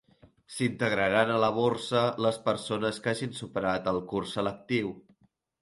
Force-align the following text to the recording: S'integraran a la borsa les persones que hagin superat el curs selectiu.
S'integraran 0.53 1.33
a 1.33 1.35
la 1.43 1.49
borsa 1.57 2.01
les 2.27 2.41
persones 2.47 2.99
que 3.05 3.13
hagin 3.13 3.39
superat 3.43 3.93
el 3.93 4.03
curs 4.15 4.37
selectiu. 4.39 4.95